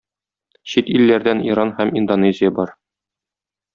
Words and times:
Чит 0.71 0.87
илләрдән 0.95 1.43
Иран 1.49 1.73
һәм 1.81 1.93
Индонезия 2.01 2.53
бар. 2.61 2.77